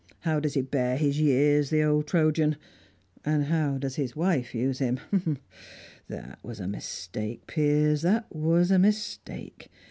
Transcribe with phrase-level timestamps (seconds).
[0.21, 2.55] How does he bear his years, the old Trojan?
[3.23, 4.99] And how does his wife use him?
[5.13, 5.35] Ah,
[6.07, 9.69] that was a mistake, Piers; that was a mistake.